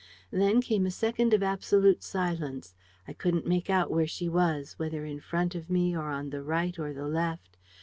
[0.31, 2.73] Then came a second of absolute silence.
[3.07, 6.41] I couldn't make out where she was: whether in front of me, or on the
[6.41, 7.55] right or the left.